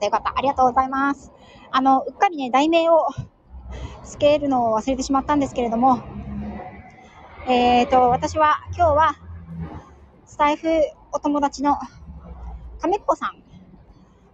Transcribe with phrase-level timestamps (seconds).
[0.00, 0.32] たよかった。
[0.36, 1.30] ありがとうございます。
[1.70, 3.06] あの、うっかりね、題名を
[4.02, 6.02] つけるのを忘れてしまったんですけれども、
[7.46, 9.16] えっ、ー、と、私は今日は、
[10.24, 10.68] スタイフ
[11.12, 11.76] お友達の
[12.80, 13.42] 亀っぽさん、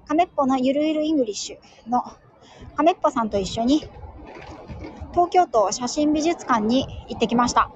[0.07, 2.05] 亀っぽのゆるゆるイングリッシュの
[2.77, 3.81] 亀っぽさんと一緒に、
[5.13, 7.71] 東京都写真美術館に行ってきました。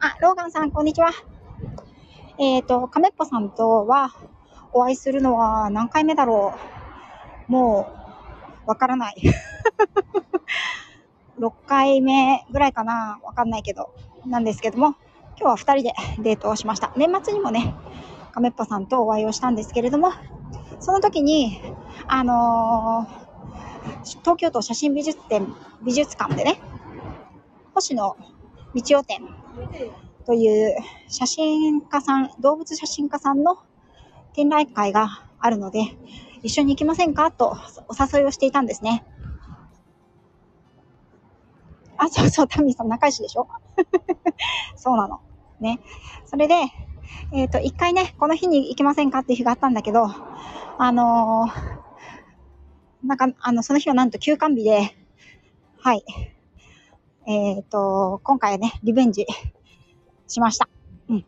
[0.00, 1.10] あ、ローガンさん、こんにちは。
[2.38, 4.14] えっ、ー、と、亀っぽさんとは、
[4.78, 6.54] お会いするのは何回目だろ
[7.48, 7.52] う。
[7.52, 7.90] も
[8.64, 9.16] う、わからない。
[11.40, 13.90] 6回目ぐらいかなわかんないけど。
[14.24, 14.94] なんですけども、
[15.36, 16.92] 今日は2人でデートをしました。
[16.96, 17.74] 年末にもね、
[18.32, 20.12] 亀っぽさんとお会いをしたんですけれども、
[20.78, 21.60] その時に、
[22.06, 26.60] あのー、東京都写真美術展、美術館でね、
[27.74, 28.16] 星野
[28.74, 29.26] 道夫展
[30.24, 30.76] という
[31.08, 33.58] 写真家さん、動物写真家さんの
[34.38, 35.80] 展覧会があるので、
[36.44, 37.32] 一緒に行きませんか？
[37.32, 37.56] と
[37.88, 39.04] お誘いをしていたんですね。
[41.96, 43.48] あ、そうそう、タミーさん仲良しでしょ？
[44.76, 45.20] そうなの。
[45.58, 45.80] ね。
[46.24, 46.54] それで、
[47.32, 49.18] えっ、ー、と、一回ね、この日に行きませんか？
[49.18, 54.96] っていう日があったんだけど、あのー、なんか、あの、その日はなんと休館日で、
[55.80, 56.04] はい。
[57.26, 59.26] えっ、ー、と、今回はね、リベンジ
[60.28, 60.68] しました。
[61.08, 61.24] うん。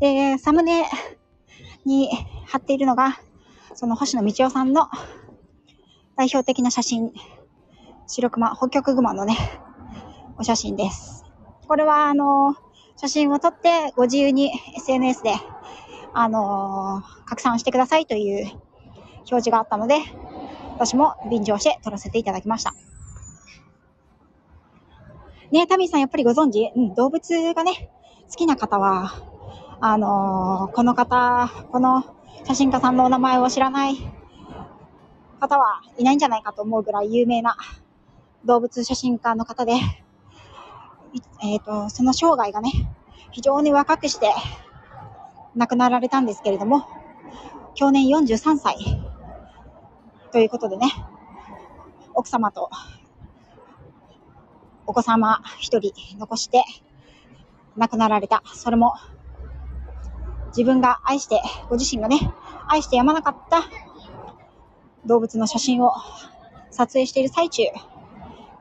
[0.00, 0.88] で、サムネ
[1.86, 2.10] に
[2.46, 3.18] 貼っているのが、
[3.74, 4.88] その星野道夫さんの
[6.16, 7.12] 代表的な写真、
[8.06, 9.36] 白熊、北極熊のね、
[10.38, 11.24] お写真です。
[11.66, 12.54] これは、あの、
[12.96, 15.34] 写真を撮ってご自由に SNS で、
[16.18, 19.96] あの拡散してくださいという表示があったので、
[20.72, 22.74] 私も便乗して撮らせていただきました。
[25.52, 26.72] ねタミさんやっぱりご存知？
[26.74, 27.90] うん、動物がね、
[28.30, 29.12] 好きな方は、
[29.78, 32.04] あのー、この方、この
[32.46, 33.96] 写真家さんのお名前を知らない
[35.38, 37.56] 方はいないんじゃないかと思うぐらい有名な
[38.46, 39.72] 動物写真家の方で、
[41.42, 42.70] えっ、ー、と、その生涯がね、
[43.32, 44.32] 非常に若くして
[45.54, 46.86] 亡くなられたんですけれども、
[47.74, 48.76] 去年43歳
[50.32, 50.86] ということでね、
[52.14, 52.70] 奥様と
[54.86, 56.64] お子様一人残して
[57.76, 58.42] 亡くなられた。
[58.46, 58.94] それも
[60.56, 62.32] 自分が愛して、ご自身がね、
[62.66, 63.64] 愛してやまなかった
[65.04, 65.92] 動物の写真を
[66.70, 67.62] 撮影している最中、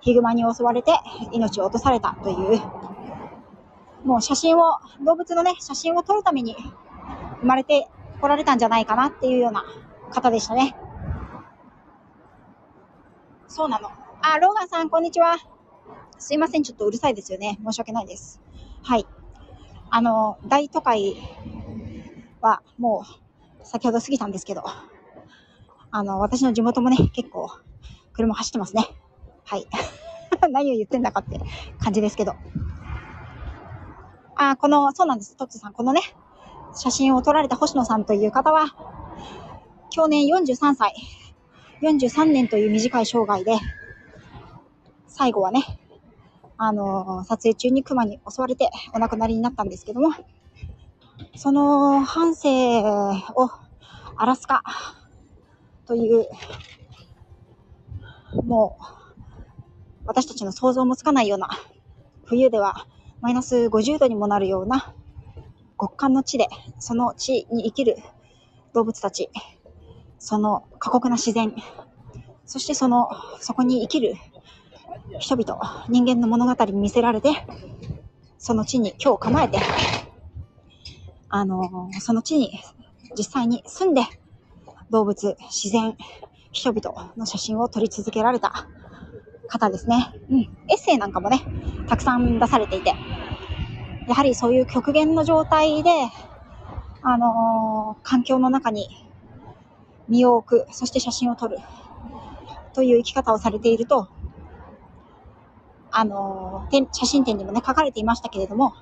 [0.02, 0.92] ヒグマに襲われて
[1.32, 2.62] 命を落とされたという、
[4.06, 6.56] もう写真を、動物のね、写真を撮るために
[7.40, 7.88] 生まれて
[8.20, 9.64] こられたんじゃないかなっていうような
[10.12, 10.76] 方でしたね。
[13.48, 13.90] そうなの。
[14.22, 15.38] あ、ローガンさん、こんにちは。
[16.18, 17.58] すいません、ちょっとうるさいですよね。
[17.64, 18.42] 申し訳ないです。
[18.84, 19.08] はい。
[19.90, 21.16] あの、大都会
[22.46, 23.04] はも
[23.62, 24.64] う先ほど過ぎたんですけど、
[25.92, 27.50] あの、私の地元もね、結構
[28.14, 28.88] 車走ってますね。
[29.44, 29.68] はい。
[30.52, 31.40] 何を言ってんだかって
[31.80, 32.36] 感じですけど。
[34.36, 35.36] あ、この、そうなんです。
[35.36, 35.74] トッツさん。
[35.74, 36.02] このね、
[36.76, 38.66] 写真を撮られた星野さんという方は、
[39.90, 40.94] 去年43歳、
[41.82, 43.58] 43年という短い生涯で、
[45.08, 45.64] 最後はね、
[46.58, 50.12] あの、撮影中に熊に襲われてお亡くなりになったんですけども、
[51.38, 53.50] その半生を
[54.16, 54.64] アラスカ
[55.86, 56.28] という、
[58.46, 58.84] もう、
[60.06, 61.50] 私たちの想像もつかないような、
[62.24, 62.88] 冬では
[63.22, 64.96] マイナス50度にもなるような
[65.80, 66.48] 極寒の地で、
[66.80, 67.98] その地に生きる
[68.74, 69.30] 動物たち、
[70.18, 71.54] その過酷な自然、
[72.46, 73.10] そしてその、
[73.42, 74.16] そこに生きる
[75.20, 77.46] 人々、人間の物語に見せられて、
[78.38, 79.60] その地に今日構えて、
[81.38, 82.62] あのその地に
[83.18, 84.04] 実際に住んで、
[84.90, 85.98] 動物、自然、
[86.54, 88.70] 人々の写真を撮り続けられた
[89.50, 90.14] 方ですね。
[90.30, 90.40] うん。
[90.40, 91.42] エッセイなんかもね、
[91.90, 92.94] たくさん出されていて、
[94.08, 95.90] やはりそういう極限の状態で、
[97.02, 98.88] あのー、環境の中に
[100.08, 101.58] 身を置く、そして写真を撮る、
[102.74, 104.08] という生き方をされていると、
[105.92, 108.74] あのー、写真展にもね、書かれていましたけれども、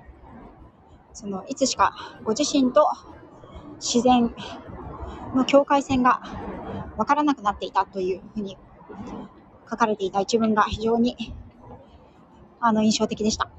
[1.13, 1.94] その、いつしか
[2.24, 2.88] ご自身と
[3.75, 4.33] 自然
[5.36, 6.21] の境界線が
[6.98, 8.57] わからなくなっていたというふうに
[9.69, 11.15] 書かれていた一文が非常に、
[12.60, 13.50] あの、印象的でした。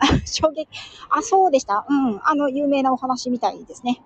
[0.24, 0.68] 衝撃。
[1.10, 1.86] あ、そうでした。
[1.88, 2.20] うん。
[2.24, 4.02] あの、有名なお話みたいですね。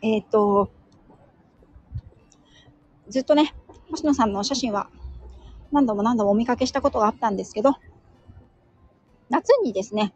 [0.00, 0.70] えっ、と、
[3.08, 3.54] ずっとね、
[3.90, 4.88] 星野さんのお写真は
[5.72, 7.72] 何度も何度もお見かけしたことがあったんですけど、
[9.30, 10.14] 夏にですね、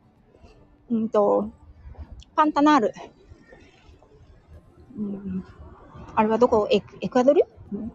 [0.90, 1.50] うんと、
[2.34, 2.94] パンタナール、
[4.96, 5.44] うん、
[6.14, 7.92] あれはどこエエクアドル、うん、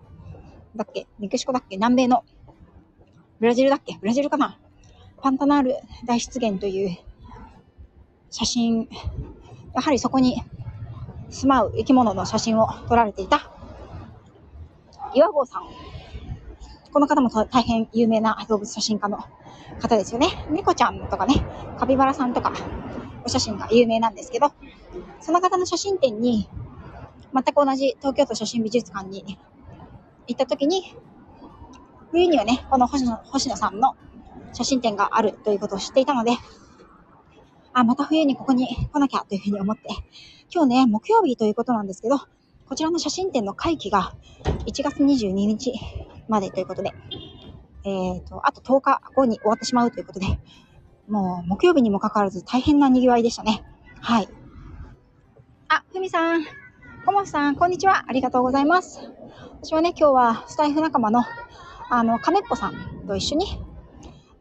[0.76, 1.08] だっけ？
[1.20, 1.76] メキシコだっけ？
[1.78, 2.24] 南米の
[3.40, 3.98] ブラジルだっけ？
[4.00, 4.60] ブラジルかな？
[5.22, 5.76] パンタナール
[6.06, 6.98] 大湿原という
[8.30, 8.88] 写真、
[9.74, 10.44] やはりそこに
[11.30, 13.52] 住まう生き物の写真を撮られていた
[15.14, 15.64] 岩合さん。
[16.92, 19.20] この方も大変有名な動物写真家の
[19.80, 20.28] 方ですよね。
[20.50, 21.46] 猫ちゃんとかね、
[21.78, 22.54] カピバラさんとか、
[23.26, 24.52] お写真が有名なんですけど、
[25.20, 26.50] その方の写真展に、
[27.34, 29.38] 全く同じ東京都写真美術館に
[30.28, 30.96] 行った時に、
[32.12, 33.96] 冬にはね、この星野さんの
[34.54, 36.32] 写真展があるということを知っていたので、
[37.74, 39.84] あ、また冬にここに来なきゃというふうに思って、
[40.52, 42.18] 今日ね、木曜日ということなんですけど、
[42.68, 44.14] こちらの写真展の会期が
[44.66, 45.74] 1月22日
[46.28, 46.92] までということで、
[47.86, 50.28] えっ、ー、と、あと10日後に終わってしまうということで、
[51.08, 53.64] もう木曜日にもかかわらず大変な賑わいでしたね。
[54.02, 54.28] はい。
[55.70, 56.44] あ、ふみさん、
[57.06, 58.04] こもさん、こんにちは。
[58.08, 59.00] ありがとうございます。
[59.62, 61.24] 私はね、今日はスタイフ仲間の、
[61.90, 62.74] あの、亀っぽさん
[63.08, 63.46] と一緒に、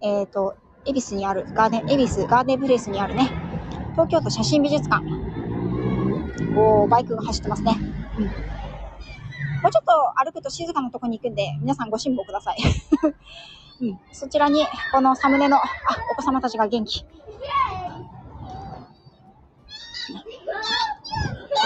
[0.01, 3.31] えっ、ー、と、恵比寿にある、ガーデン、恵比寿ガーデンプレイスにあるね、
[3.93, 5.07] 東京都写真美術館。
[6.57, 7.96] おー、バイクが走ってますね。
[8.19, 8.25] うん。
[8.25, 12.57] もうちょっと歩くと静かなとこに行くんで、皆さんご辛抱ください。
[13.81, 15.61] うん、そちらに、このサムネの、あ、
[16.13, 17.03] お子様たちが元気。
[17.03, 17.09] こ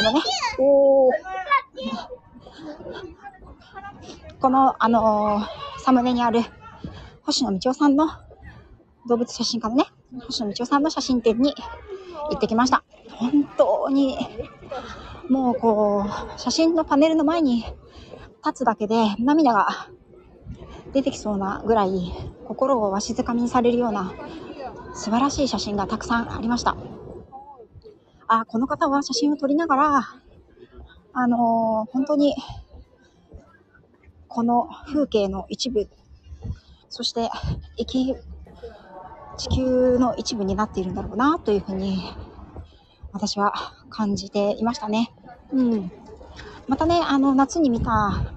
[0.03, 0.21] のね、
[0.59, 1.13] おー。
[4.41, 6.41] この、あのー、サムネにある、
[7.23, 8.09] 星野道夫さんの、
[9.07, 9.85] 動物写真家のね、
[10.27, 11.55] 星野道夫さんの写真展に
[12.31, 12.83] 行ってきました。
[13.11, 14.19] 本当に、
[15.31, 17.65] もうこう、写真のパネルの前に
[18.45, 19.89] 立つだけで涙が
[20.93, 22.13] 出てきそうなぐらい
[22.49, 24.13] 心をわしづかみにされるような
[24.93, 26.77] 素晴らしい写真がたくさんありました。
[28.27, 30.01] あ、この方は写真を撮りながら、
[31.13, 32.35] あのー、本当に
[34.27, 35.89] この風景の一部、
[36.89, 37.31] そして
[37.77, 38.17] 生き、
[39.37, 42.03] 地球の一部になっているんだろうなというふうに
[43.13, 43.55] 私は
[43.91, 45.13] 感じていましたね。
[45.53, 45.93] うん。
[46.69, 48.35] またね、あの、夏に見た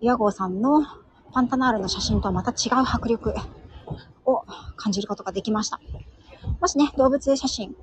[0.00, 0.84] 岩合さんの
[1.32, 3.34] パンタナールの写真とはまた違う迫力
[4.24, 4.44] を
[4.76, 5.80] 感じることができました。
[6.60, 7.76] もしね、動物写真好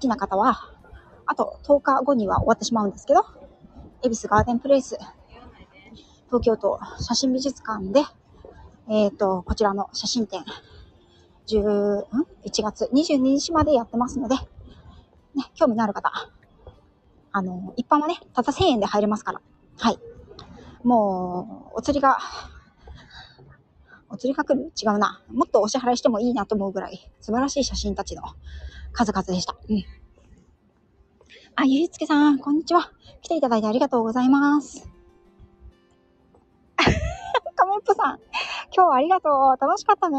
[0.00, 0.70] きな方は、
[1.26, 3.24] あと10日後には終わってしまうんですけど、
[4.02, 4.98] 恵比寿ガーデンプレイス、
[6.26, 8.00] 東京都写真美術館で、
[8.88, 10.44] えっ、ー、と、こちらの写真展、
[11.46, 12.04] 101
[12.62, 14.42] 月22日までやってますので、ね、
[15.54, 16.10] 興味のある方、
[17.36, 19.40] あの、一般はね、たった1000円で入れますから。
[19.78, 19.98] はい。
[20.84, 22.16] もう、お釣りが
[24.08, 24.72] お釣りが来る？
[24.80, 25.20] 違うな。
[25.32, 28.22] もっとお支払いしてもいいなと思うぐらい素晴らしい写真たちの
[28.92, 29.56] 数々でした。
[29.68, 29.84] うん。
[31.56, 32.92] あ、ゆりつけさん、こんにちは。
[33.20, 34.88] 来ていただいてありがとうございます。
[37.56, 38.18] カモップさん、
[38.72, 39.60] 今日はありがとう。
[39.60, 40.18] 楽しかったね。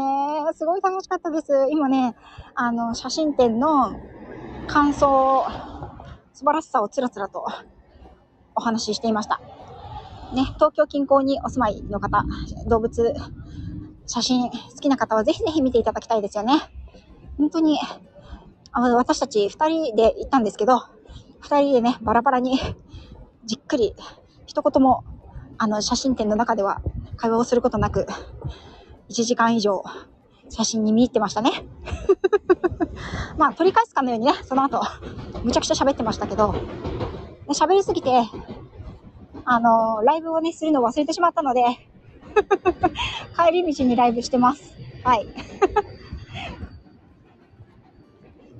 [0.54, 1.68] すごい楽しかったです。
[1.70, 2.14] 今ね、
[2.54, 3.96] あの、写真展の
[4.66, 5.46] 感想、
[6.36, 7.46] 素晴らしさをつらつらと
[8.54, 9.40] お話ししていました。
[10.34, 12.26] ね、東京近郊にお住まいの方、
[12.68, 13.14] 動物
[14.06, 16.60] 写真好きな方はぜひぜひ見ていただきたいですよね。
[17.38, 17.78] 本当に、
[18.70, 20.82] あの私たち二人で行ったんですけど、
[21.40, 22.60] 二人でね、バラバラに
[23.46, 23.94] じっくり
[24.44, 25.04] 一言も
[25.56, 26.82] あの写真展の中では
[27.16, 28.06] 会話をすることなく、
[29.08, 29.82] 1時間以上
[30.48, 31.50] 写真に見入ってましたね。
[33.36, 34.80] まあ、取り返すかのようにね、その後、
[35.42, 36.54] むちゃくちゃ喋ってましたけど、
[37.48, 38.10] 喋りすぎて、
[39.44, 41.62] あのライブをね、するのを忘れてしまったので、
[43.36, 44.74] 帰り道にライブしてます。
[45.04, 45.26] はい。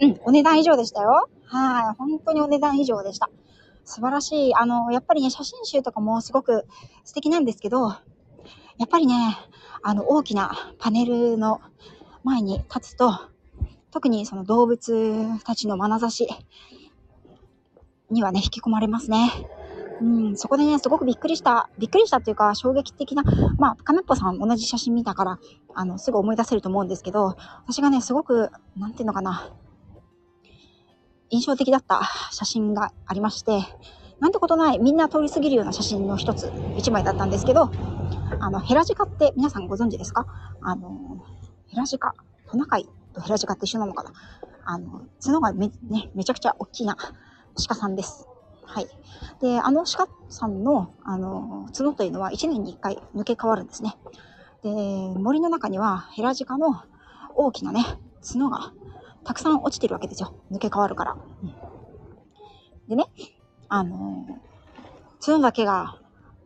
[0.00, 1.28] うん、お値段以上でしたよ。
[1.44, 1.94] はい。
[1.96, 3.30] 本当にお値段以上でした。
[3.84, 4.54] 素晴らしい。
[4.54, 6.66] あの、やっぱりね、写真集とかもすごく
[7.04, 7.94] 素敵なんですけど、
[8.78, 9.36] やっぱりね、
[9.82, 11.60] あの、大きなパネルの
[12.24, 13.12] 前に立つと、
[13.90, 16.28] 特にその動物たちの眼差し
[18.10, 19.30] にはね、引き込まれますね。
[20.00, 23.22] うん、そこでね、すごくびっくりした、びっくりしたっていうか、衝撃的な、
[23.58, 25.38] まあ、亀っぽさん同じ写真見たから、
[25.74, 29.50] あの、すぐ思い出せると思うんですけど、私がね、すごく、なんていうのかな、
[31.30, 33.62] 印象的だった写真がありまして、
[34.20, 37.70] なんてことない、みんな通り過ぎるような写真の一つ、一枚だったんですけど、
[38.40, 40.26] あの、ヘラジカって皆さんご存知ですか？
[40.60, 41.24] あの、
[41.68, 42.14] ヘラジカ、
[42.50, 44.12] トナカイとヘラジカって一緒なのかな？
[44.64, 46.96] あの、角がめ、ね、めちゃくちゃ大きな
[47.68, 48.26] 鹿さんです。
[48.64, 48.88] はい。
[49.40, 53.96] で、あの鹿さんの、あの、角というのは1年に1回抜け変わるんですね。
[54.62, 56.82] で、森の中にはヘラジカの
[57.34, 57.84] 大きなね、
[58.26, 58.72] 角が
[59.24, 60.34] たくさん落ちてるわけですよ。
[60.50, 61.16] 抜け変わるから。
[61.42, 61.54] うん、
[62.88, 63.06] でね、
[63.68, 64.26] あの、
[65.24, 66.00] 角だけが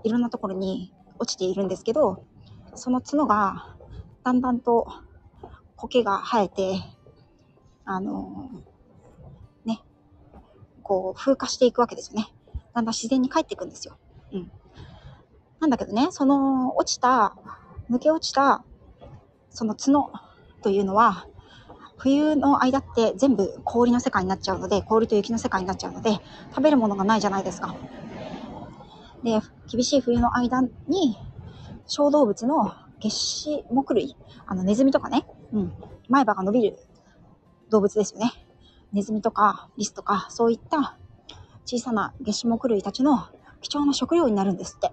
[0.05, 2.25] いろんなところに落ちているんですけど、
[2.75, 3.77] その角が
[4.25, 4.89] だんだんと
[5.77, 6.81] 苔が生えて、
[7.85, 9.81] あのー、ね、
[10.83, 12.29] こう風化していくわけですよね。
[12.75, 13.99] だんだん自然に帰っていくんですよ。
[14.33, 14.51] うん。
[15.61, 17.37] なんだけどね、その落ちた、
[17.91, 18.65] 抜け落ちた、
[19.51, 20.11] その角
[20.63, 21.27] というのは、
[21.99, 26.13] 冬の間って全部氷の世界になっちゃうので、氷と雪の世界になっちゃうので、
[26.51, 27.75] 食べるものがないじゃないですか。
[29.23, 31.17] で、厳しい冬の間に、
[31.87, 35.73] 小動物の月子木類、あのネズミとかね、うん、
[36.09, 36.79] 前歯が伸びる
[37.71, 38.33] 動物ですよね。
[38.93, 40.99] ネズミとかリスとか、そういった
[41.65, 43.29] 小さな月子木類たちの
[43.61, 44.93] 貴重な食料になるんですって。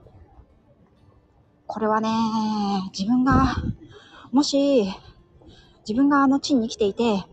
[1.65, 2.09] これはね、
[2.97, 3.55] 自分が、
[4.31, 4.85] もし、
[5.87, 7.25] 自分があの地に生きていて、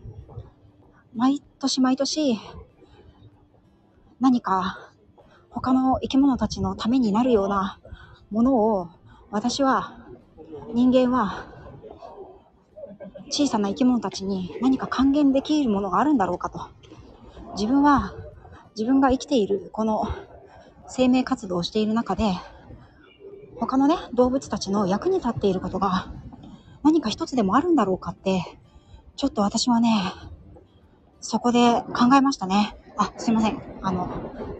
[1.13, 2.39] 毎年毎年、
[4.19, 4.84] 何か
[5.55, 7.79] 他の生き物たちのためになるような
[8.29, 8.89] ものを、
[9.31, 9.97] 私は、
[10.73, 11.47] 人間は、
[13.29, 16.67] 小さな生き物たちに何か還元できるものがあるんだろうかと。
[17.53, 18.13] 自分は、
[18.75, 20.03] 自分が生きているこの
[20.87, 22.33] 生命活動をしている中で、
[23.57, 26.11] 他のね、動物たちの役に立っていることが
[26.83, 28.43] 何か一つでもあるんだろうかって、
[29.15, 30.11] ちょっと私はね、
[31.21, 32.77] そこで考えましたね。
[32.97, 33.61] あ、すいません。
[33.81, 34.09] あの、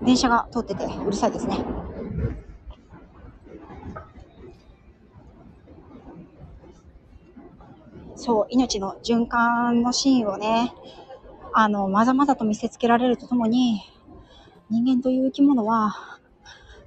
[0.04, 1.58] 電車が通っててうるさいですね。
[8.16, 10.74] そう、命の循環のシーンをね、
[11.54, 13.82] あの、まざまざと見せつけられるとともに、
[14.70, 15.96] 人間という生き物は、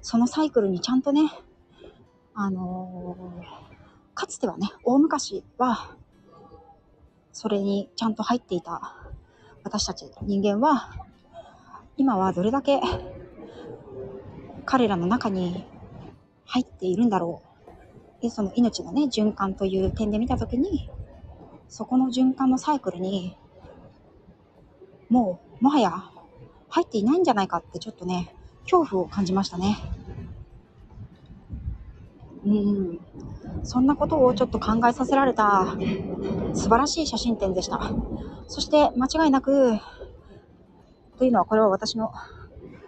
[0.01, 1.31] そのサイクルにちゃんとね、
[2.33, 5.95] あのー、かつてはね、大昔は、
[7.31, 8.95] それにちゃんと入っていた
[9.63, 11.08] 私たち人間は、
[11.99, 12.79] 今はどれだけ
[14.63, 15.65] 彼らの中に
[16.45, 17.43] 入っているんだろ
[18.17, 18.21] う。
[18.21, 20.89] で、その命のね、循環という点で見たときに、
[21.67, 23.35] そこの循環のサイクルに、
[25.09, 25.91] もう、もはや
[26.69, 29.77] 入っていないんじゃないかってちょっとね、恐怖を感じましたね。
[32.45, 32.99] うん、
[33.63, 35.75] そんなことをちょっと考えさせられた
[36.53, 37.91] 素晴らしい写真展でした。
[38.47, 39.77] そして間違いなく、
[41.19, 42.13] というのはこれは私の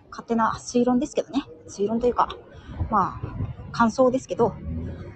[0.10, 1.44] 勝手な推論ですけどね。
[1.68, 2.30] 推論というか、
[2.90, 4.54] まあ、感想ですけど、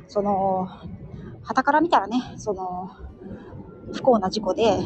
[0.07, 0.67] その、
[1.41, 2.91] 旗から見たらね、その、
[3.93, 4.77] 不幸な事故で、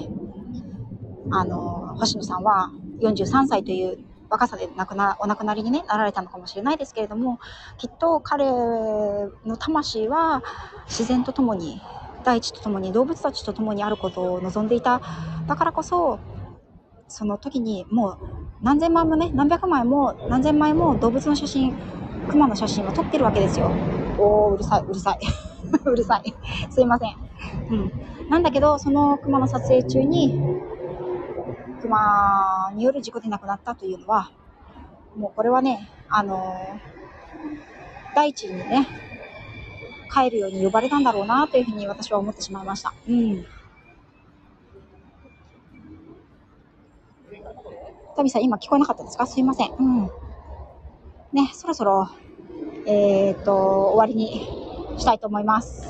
[1.32, 3.98] あの、星野さんは43歳という
[4.30, 7.40] 若さで亡くな、お亡くなりに、ね、なられたのかもしれないですけれども、
[7.80, 10.44] きっと彼の魂は
[10.88, 11.82] 自然と共に、
[12.24, 15.02] 大地と共に、動物たちと共にあることを望んでいた。
[15.48, 16.20] だからこそ、
[17.10, 18.18] その時にもう
[18.62, 21.74] 何千枚もね、何百枚も何千枚も動物の写真、
[22.30, 23.68] 熊の写真を撮ってるわけですよ。
[24.18, 25.20] おー、うるさい、うるさい。
[25.86, 26.34] うるさい。
[26.70, 27.16] すいません。
[27.72, 27.92] うん。
[28.30, 30.40] なんだけど、その熊の撮影中に、
[31.82, 34.30] 熊による事故で亡くなったというのは、
[35.18, 38.88] もうこれはね、あのー、大地にね、
[40.14, 42.94] 帰るように呼ばれたんだろうなというふうに私は思ってしまいました。
[43.08, 43.46] うん。
[48.20, 49.26] タミさん、今聞こえなかったですか？
[49.26, 49.74] すいません。
[49.80, 50.04] うん。
[51.32, 52.10] ね、そろそろ、
[52.86, 54.46] えー、っと、終わりに
[55.00, 55.88] したいと思います。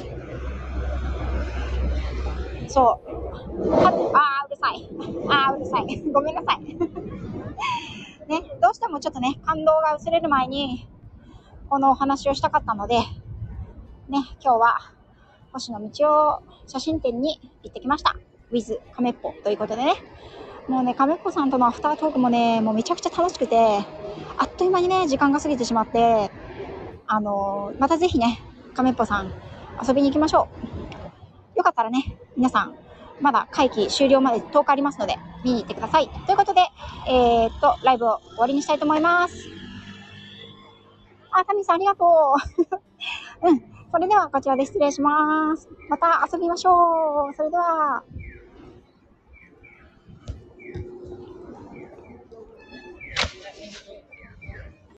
[2.67, 3.73] そう。
[3.73, 4.87] ああ、うるさい。
[5.27, 6.01] ああ、うるさい。
[6.13, 6.59] ごめんなさい。
[8.29, 10.87] ね、どうしてもちょっとね、感動が薄れる前に、
[11.67, 13.05] このお話をしたかったので、ね、
[14.39, 14.77] 今日は、
[15.51, 18.15] 星野道夫写真展に行ってきました。
[18.51, 19.93] with 亀っぽということでね。
[20.69, 23.57] もうね、亀っぽさんとのアフタートークもね、もうめちゃくちゃ楽しくて、
[24.37, 26.29] あっという間にね、時間が過ぎてしまって、
[27.07, 28.39] あのー、またぜひね、
[28.75, 29.33] 亀っぽさん
[29.85, 30.47] 遊びに行きましょ
[31.55, 31.57] う。
[31.57, 32.75] よかったらね、皆さん、
[33.19, 36.09] まだ会期終了まで10日ありますので、見に行ってください。
[36.27, 36.61] ということで、
[37.07, 39.49] えー、っと、ライブを終わりにしたいと思います。
[41.31, 42.05] あ、タミさんありがと
[43.41, 43.49] う。
[43.49, 43.59] うん。
[43.91, 45.67] それではこちらで失礼します。
[45.89, 47.35] また遊びましょう。
[47.35, 48.03] それでは。